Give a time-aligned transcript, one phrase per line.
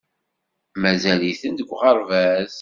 [0.81, 2.49] Mazal-iten deg uɣerbaz.